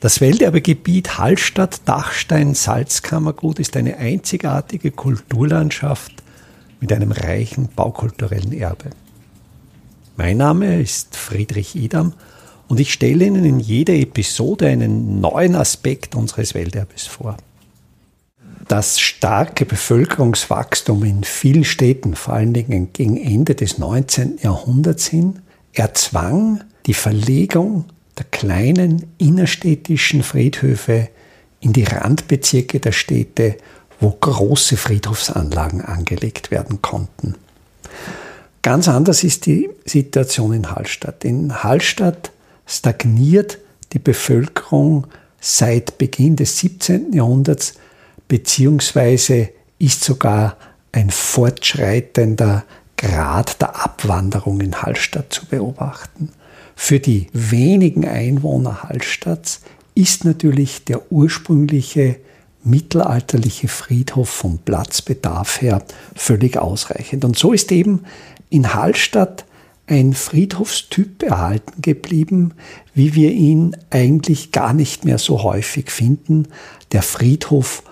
[0.00, 6.12] Das Welterbegebiet Hallstatt-Dachstein-Salzkammergut ist eine einzigartige Kulturlandschaft
[6.80, 8.90] mit einem reichen baukulturellen Erbe.
[10.16, 12.12] Mein Name ist Friedrich Idam
[12.68, 17.36] und ich stelle Ihnen in jeder Episode einen neuen Aspekt unseres Welterbes vor.
[18.68, 24.38] Das starke Bevölkerungswachstum in vielen Städten, vor allen Dingen gegen Ende des 19.
[24.44, 25.40] Jahrhunderts hin,
[25.72, 27.86] erzwang die Verlegung
[28.18, 31.08] der kleinen innerstädtischen Friedhöfe
[31.60, 33.56] in die Randbezirke der Städte,
[34.00, 37.34] wo große Friedhofsanlagen angelegt werden konnten.
[38.62, 41.24] Ganz anders ist die Situation in Hallstatt.
[41.24, 42.32] In Hallstatt
[42.66, 43.58] stagniert
[43.92, 45.06] die Bevölkerung
[45.40, 47.12] seit Beginn des 17.
[47.12, 47.74] Jahrhunderts,
[48.26, 50.56] beziehungsweise ist sogar
[50.92, 52.64] ein fortschreitender
[52.96, 56.30] Grad der Abwanderung in Hallstatt zu beobachten.
[56.80, 59.62] Für die wenigen Einwohner Hallstatts
[59.96, 62.16] ist natürlich der ursprüngliche
[62.62, 65.82] mittelalterliche Friedhof vom Platzbedarf her
[66.14, 67.24] völlig ausreichend.
[67.24, 68.04] Und so ist eben
[68.48, 69.44] in Hallstatt
[69.88, 72.54] ein Friedhofstyp erhalten geblieben,
[72.94, 76.46] wie wir ihn eigentlich gar nicht mehr so häufig finden,
[76.92, 77.82] der Friedhof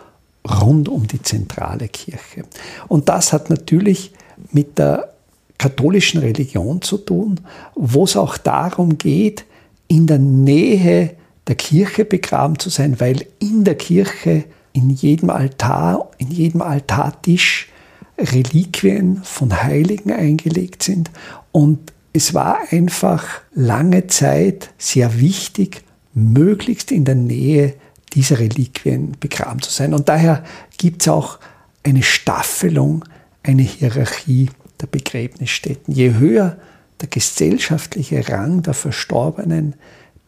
[0.48, 2.44] rund um die zentrale Kirche.
[2.86, 4.12] Und das hat natürlich
[4.52, 5.15] mit der
[5.58, 7.40] katholischen Religion zu tun,
[7.74, 9.44] wo es auch darum geht,
[9.88, 11.14] in der Nähe
[11.46, 17.68] der Kirche begraben zu sein, weil in der Kirche in jedem Altar, in jedem Altartisch
[18.18, 21.10] Reliquien von Heiligen eingelegt sind.
[21.52, 25.82] Und es war einfach lange Zeit sehr wichtig,
[26.14, 27.74] möglichst in der Nähe
[28.14, 29.92] dieser Reliquien begraben zu sein.
[29.92, 30.44] Und daher
[30.78, 31.38] gibt es auch
[31.82, 33.04] eine Staffelung,
[33.42, 35.94] eine Hierarchie der Begräbnisstätten.
[35.94, 36.58] Je höher
[37.00, 39.74] der gesellschaftliche Rang der Verstorbenen,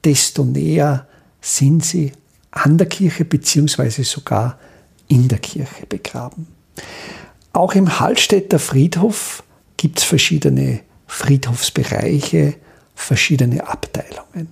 [0.05, 1.07] desto näher
[1.41, 2.13] sind sie
[2.51, 4.59] an der Kirche beziehungsweise sogar
[5.09, 6.47] in der Kirche begraben.
[7.53, 9.43] Auch im Hallstätter Friedhof
[9.77, 12.55] gibt es verschiedene Friedhofsbereiche,
[12.95, 14.49] verschiedene Abteilungen.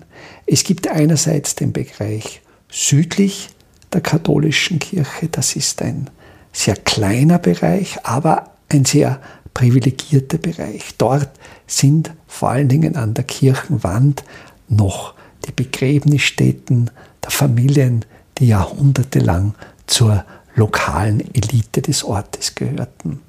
[0.46, 2.40] Es gibt einerseits den Bereich
[2.70, 3.50] südlich
[3.92, 6.10] der katholischen Kirche, das ist ein
[6.52, 9.20] sehr kleiner Bereich, aber ein sehr
[9.56, 10.96] privilegierter Bereich.
[10.98, 11.30] Dort
[11.66, 14.22] sind vor allen Dingen an der Kirchenwand
[14.68, 15.14] noch
[15.46, 16.90] die Begräbnisstätten
[17.24, 18.04] der Familien,
[18.36, 19.54] die jahrhundertelang
[19.86, 23.20] zur lokalen Elite des Ortes gehörten.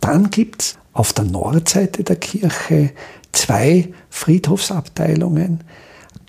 [0.00, 2.92] Dann gibt es auf der Nordseite der Kirche
[3.32, 5.60] zwei Friedhofsabteilungen.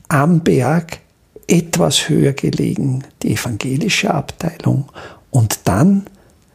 [0.10, 1.00] Am Berg
[1.48, 4.90] etwas höher gelegen die evangelische Abteilung
[5.30, 6.06] und dann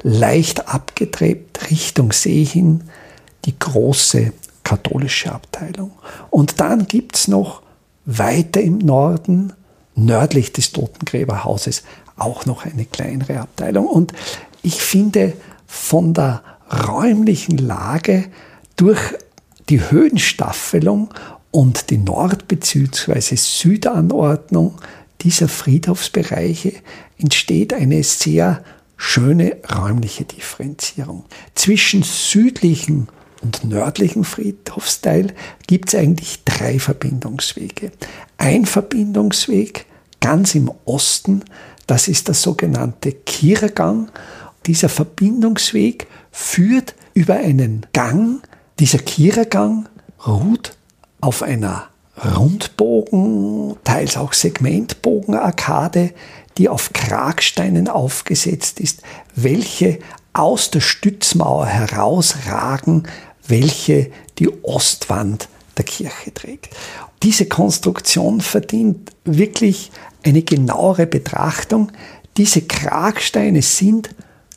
[0.02, 2.82] leicht abgedreht Richtung See hin
[3.44, 4.32] die große
[4.64, 5.92] katholische Abteilung.
[6.30, 7.62] Und dann gibt es noch
[8.04, 9.52] weiter im Norden,
[9.94, 11.84] nördlich des Totengräberhauses,
[12.16, 13.86] auch noch eine kleinere Abteilung.
[13.86, 14.12] Und
[14.62, 15.34] ich finde
[15.66, 16.42] von der
[16.88, 18.26] räumlichen Lage
[18.76, 19.00] durch
[19.68, 21.12] die Höhenstaffelung
[21.50, 23.36] und die Nord- bzw.
[23.36, 24.78] Südanordnung
[25.22, 26.72] dieser Friedhofsbereiche
[27.18, 28.62] entsteht eine sehr
[28.96, 31.24] schöne räumliche Differenzierung.
[31.54, 33.08] Zwischen südlichen
[33.42, 35.34] und nördlichen Friedhofsteil
[35.66, 37.92] gibt es eigentlich drei Verbindungswege.
[38.38, 39.86] Ein Verbindungsweg
[40.20, 41.44] ganz im Osten,
[41.86, 44.10] das ist der sogenannte Kiergang.
[44.66, 48.42] Dieser Verbindungsweg führt über einen Gang.
[48.80, 49.88] Dieser Kiergang
[50.26, 50.76] ruht
[51.20, 51.88] auf einer
[52.36, 56.12] Rundbogen, teils auch Segmentbogenarkade,
[56.58, 59.02] die auf Kragsteinen aufgesetzt ist,
[59.34, 59.98] welche
[60.32, 63.04] aus der Stützmauer herausragen,
[63.46, 66.74] welche die Ostwand der Kirche trägt.
[67.22, 69.90] Diese Konstruktion verdient wirklich
[70.24, 71.92] eine genauere Betrachtung.
[72.36, 74.10] Diese Kragsteine sind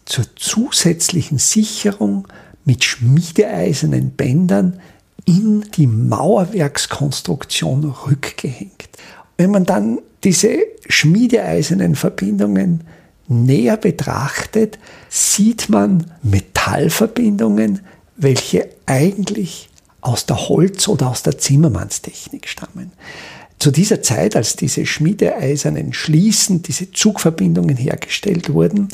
[0.06, 2.28] zur zusätzlichen Sicherung
[2.66, 4.80] mit schmiedeeisernen Bändern
[5.26, 8.90] in die Mauerwerkskonstruktion rückgehängt.
[9.40, 10.58] Wenn man dann diese
[10.90, 12.82] schmiedeeisernen Verbindungen
[13.30, 14.78] näher betrachtet,
[15.08, 17.80] sieht man Metallverbindungen,
[18.18, 19.70] welche eigentlich
[20.02, 22.92] aus der Holz- oder aus der Zimmermannstechnik stammen.
[23.60, 28.90] Zu dieser Zeit, als diese schmiedeeisernen Schließen, diese Zugverbindungen hergestellt wurden,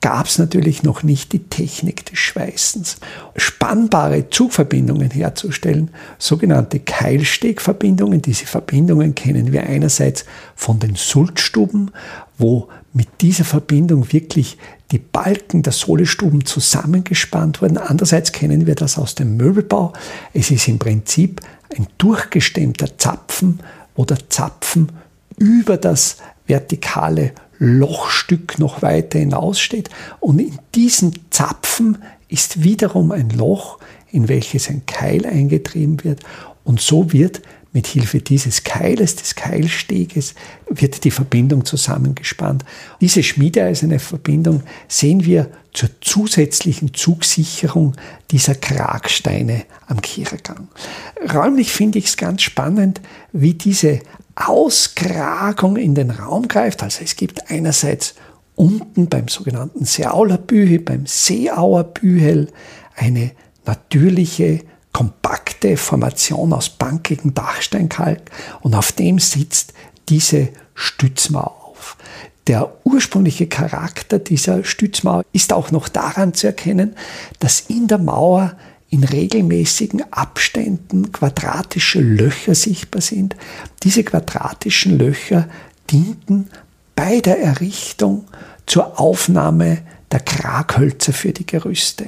[0.00, 2.96] gab es natürlich noch nicht die Technik des Schweißens.
[3.36, 8.22] Spannbare Zugverbindungen herzustellen, sogenannte Keilstegverbindungen.
[8.22, 10.24] Diese Verbindungen kennen wir einerseits
[10.56, 11.90] von den Sulzstuben,
[12.38, 14.56] wo mit dieser Verbindung wirklich
[14.90, 17.78] die Balken der Sohlestuben zusammengespannt wurden.
[17.78, 19.92] Andererseits kennen wir das aus dem Möbelbau.
[20.32, 21.42] Es ist im Prinzip
[21.76, 23.60] ein durchgestemmter Zapfen,
[23.94, 24.90] wo der Zapfen
[25.36, 26.16] über das
[26.46, 29.90] vertikale Lochstück noch weiter hinaussteht.
[30.18, 31.98] Und in diesen Zapfen
[32.28, 33.78] ist wiederum ein Loch,
[34.10, 36.20] in welches ein Keil eingetrieben wird.
[36.64, 37.42] Und so wird
[37.72, 40.34] mit Hilfe dieses Keiles, des Keilsteges,
[40.68, 42.64] wird die Verbindung zusammengespannt.
[43.00, 47.94] Diese schmiedeeiserne Verbindung sehen wir zur zusätzlichen Zugsicherung
[48.32, 50.68] dieser Kragsteine am Kirchergang.
[51.32, 53.00] Räumlich finde ich es ganz spannend,
[53.32, 54.00] wie diese
[54.34, 56.82] Auskragung in den Raum greift.
[56.82, 58.14] Also es gibt einerseits
[58.54, 62.48] unten beim sogenannten Seauler Bühel, beim Seeauer Bühel
[62.96, 63.32] eine
[63.64, 64.60] natürliche,
[64.92, 68.30] kompakte Formation aus bankigem Dachsteinkalk
[68.60, 69.72] und auf dem sitzt
[70.08, 71.96] diese Stützmauer auf.
[72.46, 76.96] Der ursprüngliche Charakter dieser Stützmauer ist auch noch daran zu erkennen,
[77.38, 78.56] dass in der Mauer
[78.90, 83.36] in regelmäßigen Abständen quadratische Löcher sichtbar sind.
[83.84, 85.48] Diese quadratischen Löcher
[85.90, 86.50] dienten
[86.96, 88.24] bei der Errichtung
[88.66, 89.78] zur Aufnahme
[90.10, 92.06] der Kraghölzer für die Gerüste.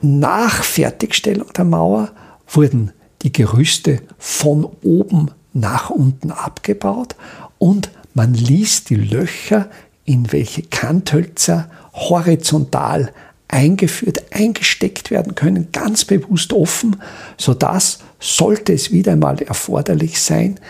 [0.00, 2.10] Nach Fertigstellung der Mauer
[2.48, 2.92] wurden
[3.22, 7.14] die Gerüste von oben nach unten abgebaut
[7.58, 9.68] und man ließ die Löcher,
[10.04, 13.12] in welche Kanthölzer horizontal
[13.50, 16.96] eingeführt, eingesteckt werden können, ganz bewusst offen,
[17.36, 20.60] sodass, sollte es wieder einmal erforderlich sein,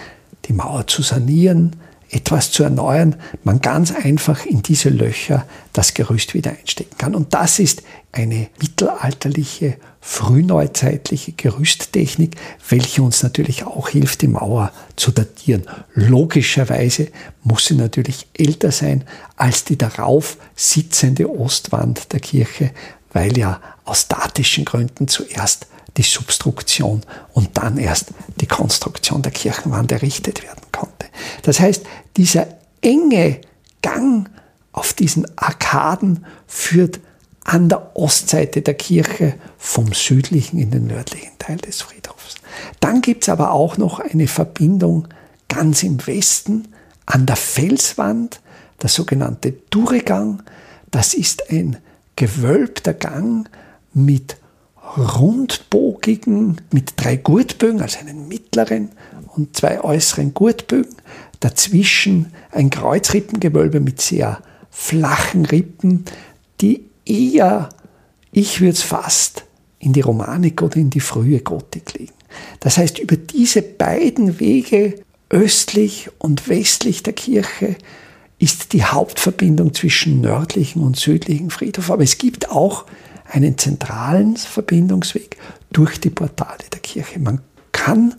[0.47, 1.77] die Mauer zu sanieren,
[2.11, 7.15] etwas zu erneuern, man ganz einfach in diese Löcher das Gerüst wieder einstecken kann.
[7.15, 12.37] Und das ist eine mittelalterliche, frühneuzeitliche Gerüsttechnik,
[12.69, 15.65] welche uns natürlich auch hilft, die Mauer zu datieren.
[15.95, 17.09] Logischerweise
[17.43, 19.05] muss sie natürlich älter sein
[19.37, 22.73] als die darauf sitzende Ostwand der Kirche,
[23.13, 25.67] weil ja aus statischen Gründen zuerst
[25.97, 27.03] die Substruktion
[27.33, 28.07] und dann erst
[28.41, 31.07] die Konstruktion der Kirchenwand errichtet werden konnte.
[31.43, 31.85] Das heißt,
[32.17, 32.47] dieser
[32.81, 33.41] enge
[33.83, 34.29] Gang
[34.73, 37.01] auf diesen Arkaden führt
[37.45, 42.37] an der Ostseite der Kirche vom südlichen in den nördlichen Teil des Friedhofs.
[42.81, 45.09] Dann gibt es aber auch noch eine Verbindung
[45.49, 46.69] ganz im Westen
[47.07, 48.41] an der Felswand,
[48.83, 50.43] der sogenannte Duregang.
[50.91, 51.79] Das ist ein
[52.17, 53.49] gewölbter Gang
[53.93, 54.37] mit
[54.97, 58.91] rundbogigen, mit drei Gurtbögen, also einen mittleren
[59.35, 60.97] und zwei äußeren Gurtbögen.
[61.41, 64.41] Dazwischen ein Kreuzrippengewölbe mit sehr
[64.71, 66.05] flachen Rippen,
[66.61, 67.71] die eher,
[68.33, 69.45] ich würde es fast
[69.79, 72.13] in die Romanik oder in die frühe Gotik legen.
[72.61, 74.95] Das heißt, über diese beiden Wege
[75.31, 77.77] östlich und westlich der Kirche
[78.39, 81.91] ist die Hauptverbindung zwischen nördlichen und südlichen Friedhof.
[81.91, 82.87] Aber es gibt auch
[83.31, 85.37] einen zentralen Verbindungsweg
[85.73, 87.19] durch die Portale der Kirche.
[87.21, 87.41] Man
[87.73, 88.15] kann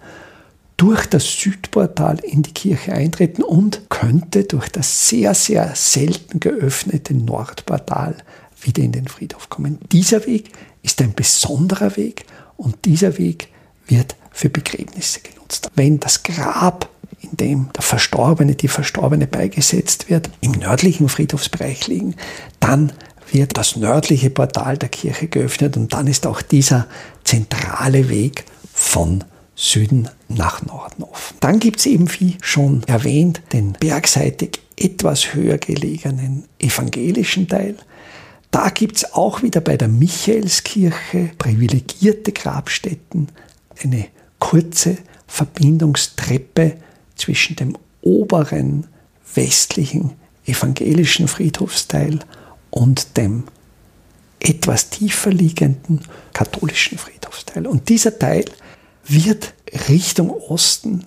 [0.77, 7.13] durch das Südportal in die Kirche eintreten und könnte durch das sehr, sehr selten geöffnete
[7.13, 8.15] Nordportal
[8.61, 9.77] wieder in den Friedhof kommen.
[9.91, 12.25] Dieser Weg ist ein besonderer Weg
[12.57, 13.49] und dieser Weg
[13.87, 15.69] wird für Begräbnisse genutzt.
[15.75, 22.15] Wenn das Grab, in dem der Verstorbene, die Verstorbene beigesetzt wird, im nördlichen Friedhofsbereich liegen,
[22.59, 22.93] dann
[23.33, 26.87] wird das nördliche Portal der Kirche geöffnet und dann ist auch dieser
[27.23, 29.23] zentrale Weg von
[29.55, 31.37] Süden nach Norden offen.
[31.39, 37.75] Dann gibt es eben, wie schon erwähnt, den bergseitig etwas höher gelegenen evangelischen Teil.
[38.49, 43.27] Da gibt es auch wieder bei der Michaelskirche privilegierte Grabstätten,
[43.83, 44.07] eine
[44.39, 44.97] kurze
[45.27, 46.77] Verbindungstreppe
[47.15, 48.87] zwischen dem oberen
[49.35, 50.11] westlichen
[50.45, 52.19] evangelischen Friedhofsteil
[52.71, 53.43] und dem
[54.39, 56.01] etwas tiefer liegenden
[56.33, 57.67] katholischen Friedhofsteil.
[57.67, 58.45] Und dieser Teil
[59.05, 59.53] wird
[59.87, 61.05] Richtung Osten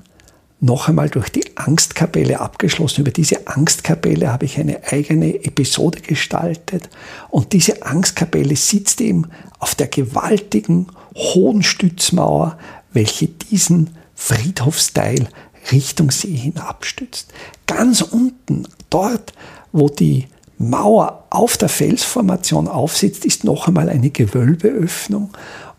[0.61, 3.02] noch einmal durch die Angstkapelle abgeschlossen.
[3.02, 6.88] Über diese Angstkapelle habe ich eine eigene Episode gestaltet.
[7.28, 9.26] Und diese Angstkapelle sitzt eben
[9.59, 12.56] auf der gewaltigen hohen Stützmauer,
[12.92, 15.28] welche diesen Friedhofsteil
[15.71, 17.33] Richtung See hinabstützt.
[17.66, 19.33] Ganz unten, dort,
[19.73, 25.30] wo die Mauer auf der Felsformation aufsitzt, ist noch einmal eine Gewölbeöffnung.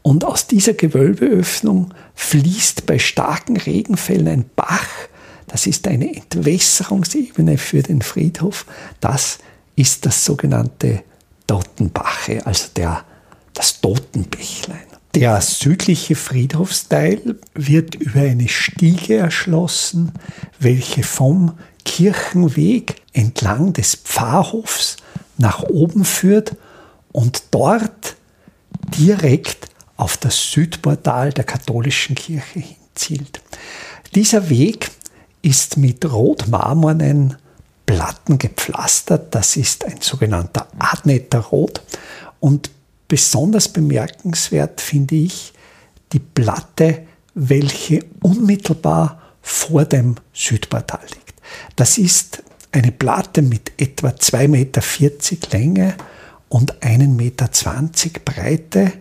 [0.01, 4.87] Und aus dieser Gewölbeöffnung fließt bei starken Regenfällen ein Bach.
[5.47, 8.65] Das ist eine Entwässerungsebene für den Friedhof.
[8.99, 9.39] Das
[9.75, 11.03] ist das sogenannte
[11.47, 13.03] Totenbache, also der,
[13.53, 14.77] das Totenbächlein.
[15.15, 20.11] Der südliche Friedhofsteil wird über eine Stiege erschlossen,
[20.59, 21.53] welche vom
[21.85, 24.97] Kirchenweg entlang des Pfarrhofs
[25.37, 26.55] nach oben führt
[27.11, 28.15] und dort
[28.97, 33.41] direkt auf das Südportal der katholischen Kirche hinzielt.
[34.13, 34.91] Dieser Weg
[35.41, 37.37] ist mit rotmarmornen
[37.85, 39.33] Platten gepflastert.
[39.33, 41.81] Das ist ein sogenannter Adneter Rot.
[42.39, 42.71] Und
[43.07, 45.53] besonders bemerkenswert finde ich
[46.11, 47.03] die Platte,
[47.33, 51.35] welche unmittelbar vor dem Südportal liegt.
[51.75, 52.43] Das ist
[52.75, 54.81] eine Platte mit etwa 2,40 Meter
[55.51, 55.95] Länge
[56.49, 57.49] und 1,20 Meter
[58.25, 58.91] Breite.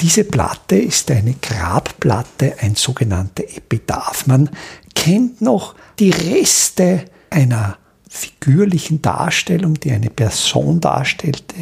[0.00, 4.26] Diese Platte ist eine Grabplatte, ein sogenannter Epitaph.
[4.26, 4.50] Man
[4.94, 7.78] kennt noch die Reste einer
[8.08, 11.54] figürlichen Darstellung, die eine Person darstellte,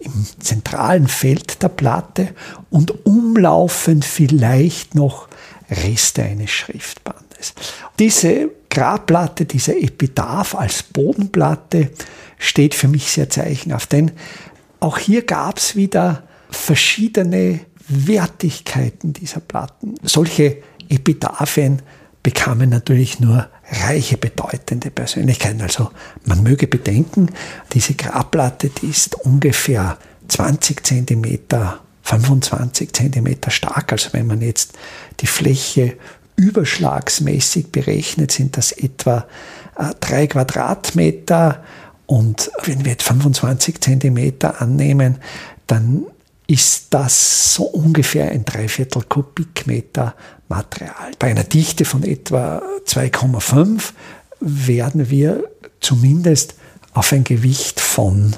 [0.00, 2.34] im zentralen Feld der Platte
[2.70, 5.28] und umlaufend vielleicht noch
[5.70, 7.54] Reste eines Schriftbandes.
[7.98, 11.92] Diese Grabplatte, dieser Epitaph als Bodenplatte
[12.36, 14.12] steht für mich sehr zeichenhaft, denn
[14.80, 19.94] auch hier gab es wieder verschiedene Wertigkeiten dieser Platten.
[20.02, 20.58] Solche
[20.90, 21.80] Epitaphien
[22.22, 25.62] bekamen natürlich nur reiche, bedeutende Persönlichkeiten.
[25.62, 25.90] Also
[26.26, 27.30] man möge bedenken,
[27.72, 29.96] diese Grabplatte, die ist ungefähr
[30.28, 33.92] 20 Zentimeter, 25 Zentimeter stark.
[33.92, 34.74] Also wenn man jetzt
[35.20, 35.96] die Fläche
[36.36, 39.26] überschlagsmäßig berechnet, sind das etwa
[39.78, 41.64] äh, drei Quadratmeter.
[42.06, 45.18] Und wenn wir jetzt 25 Zentimeter annehmen,
[45.66, 46.04] dann
[46.46, 50.14] ist das so ungefähr ein Dreiviertel Kubikmeter
[50.48, 51.12] Material.
[51.18, 53.92] Bei einer Dichte von etwa 2,5
[54.40, 55.44] werden wir
[55.80, 56.54] zumindest
[56.94, 58.36] auf ein Gewicht von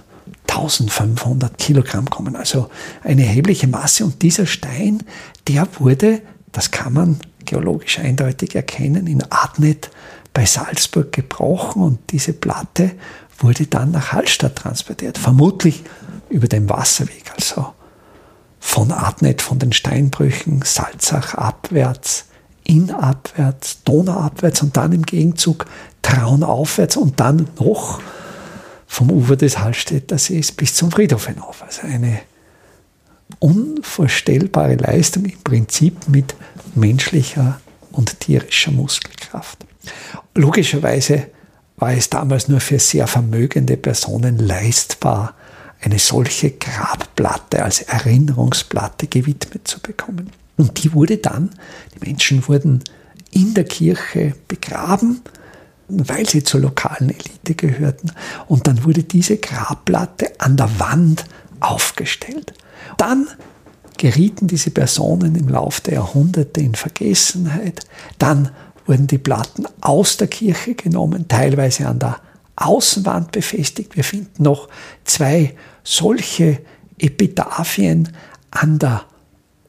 [0.48, 2.34] 1500 Kilogramm kommen.
[2.34, 2.70] Also
[3.04, 4.04] eine erhebliche Masse.
[4.04, 5.02] Und dieser Stein,
[5.46, 9.90] der wurde, das kann man geologisch eindeutig erkennen, in Adnet
[10.34, 12.92] bei Salzburg gebrochen und diese Platte
[13.38, 15.18] wurde dann nach Hallstatt transportiert.
[15.18, 15.82] Vermutlich
[16.28, 17.72] über den Wasserweg, also
[18.60, 22.26] von Adnet, von den Steinbrüchen, Salzach abwärts,
[22.64, 25.64] Inn abwärts, Donau abwärts und dann im Gegenzug
[26.02, 28.00] Traun aufwärts und dann noch
[28.86, 31.62] vom Ufer des Hallstätter Sees bis zum Friedhof hinauf.
[31.62, 32.20] Also eine
[33.38, 36.34] unvorstellbare Leistung im Prinzip mit
[36.74, 37.60] menschlicher
[37.92, 39.64] und tierischer Muskelkraft.
[40.34, 41.28] Logischerweise
[41.76, 45.34] war es damals nur für sehr vermögende Personen leistbar,
[45.80, 50.30] eine solche Grabplatte als Erinnerungsplatte gewidmet zu bekommen.
[50.56, 51.50] Und die wurde dann,
[51.94, 52.82] die Menschen wurden
[53.30, 55.20] in der Kirche begraben,
[55.86, 58.10] weil sie zur lokalen Elite gehörten.
[58.46, 61.24] Und dann wurde diese Grabplatte an der Wand
[61.60, 62.52] aufgestellt.
[62.96, 63.28] Dann
[63.96, 67.80] gerieten diese Personen im Laufe der Jahrhunderte in Vergessenheit.
[68.18, 68.50] Dann
[68.86, 72.20] wurden die Platten aus der Kirche genommen, teilweise an der
[72.56, 73.96] Außenwand befestigt.
[73.96, 74.68] Wir finden noch
[75.04, 76.60] zwei solche
[76.98, 78.08] Epitaphien
[78.50, 79.04] an der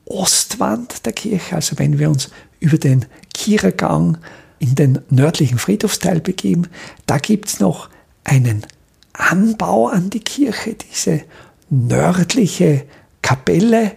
[0.06, 1.56] Ostwand der Kirche.
[1.56, 2.30] Also wenn wir uns
[2.60, 4.18] über den Kierergang
[4.58, 6.68] in den nördlichen Friedhofsteil begeben,
[7.06, 7.90] da gibt es noch
[8.24, 8.66] einen
[9.14, 11.22] Anbau an die Kirche, diese
[11.70, 12.86] nördliche
[13.22, 13.94] Kapelle.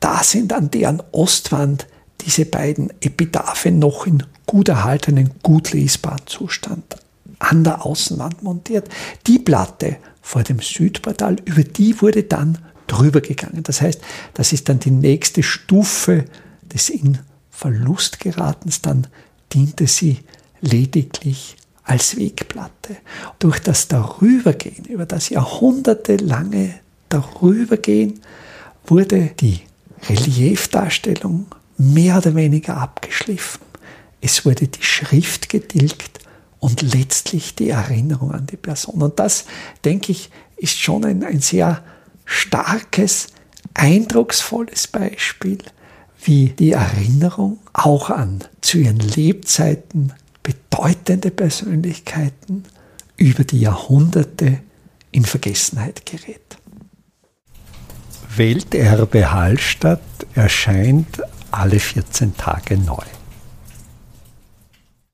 [0.00, 1.86] Da sind an deren Ostwand
[2.22, 6.96] diese beiden Epitaphien noch in gut erhaltenen, gut lesbaren Zustand
[7.38, 8.88] an der Außenwand montiert.
[9.26, 13.62] Die Platte vor dem Südportal, über die wurde dann drüber gegangen.
[13.62, 14.00] Das heißt,
[14.34, 16.24] das ist dann die nächste Stufe
[16.62, 17.18] des in
[17.50, 18.82] Verlust geratens.
[18.82, 19.06] Dann
[19.52, 20.18] diente sie
[20.60, 22.96] lediglich als Wegplatte.
[23.38, 26.74] Durch das Darübergehen, über das jahrhundertelange
[27.20, 28.20] Darübergehen,
[28.86, 29.60] wurde die
[30.08, 31.46] Reliefdarstellung
[31.78, 33.62] mehr oder weniger abgeschliffen.
[34.20, 36.20] Es wurde die Schrift getilgt
[36.58, 39.02] und letztlich die Erinnerung an die Person.
[39.02, 39.44] Und das,
[39.84, 41.82] denke ich, ist schon ein, ein sehr
[42.24, 43.28] starkes,
[43.74, 45.58] eindrucksvolles Beispiel,
[46.22, 52.64] wie die Erinnerung auch an zu ihren Lebzeiten bedeutende Persönlichkeiten
[53.16, 54.60] über die Jahrhunderte
[55.12, 56.58] in Vergessenheit gerät.
[58.36, 60.00] Welterbe Hallstatt
[60.34, 63.15] erscheint alle 14 Tage neu.